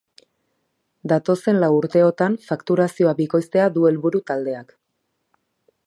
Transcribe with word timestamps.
Datozen 1.11 1.59
lau 1.63 1.69
urteotan 1.81 2.39
fakturazioa 2.47 3.15
bikoiztea 3.21 3.69
du 3.77 3.87
helburu 3.91 4.23
taldeak. 4.33 4.75